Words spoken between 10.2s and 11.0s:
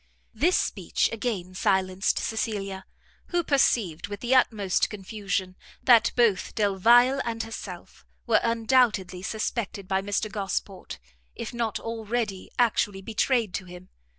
Gosport,